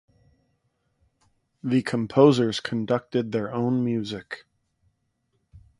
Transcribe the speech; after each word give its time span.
The 1.63 1.83
composers 1.83 2.59
conducted 2.59 3.31
their 3.31 3.53
own 3.53 3.85
music. 3.85 4.45